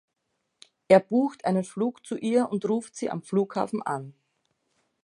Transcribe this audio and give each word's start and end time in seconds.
Er 0.87 0.99
bucht 0.99 1.45
einen 1.45 1.63
Flug 1.63 2.03
zu 2.07 2.17
ihr 2.17 2.49
und 2.49 2.67
ruft 2.67 2.95
sie 2.95 3.11
am 3.11 3.21
Flughafen 3.21 3.83
an. 3.83 4.15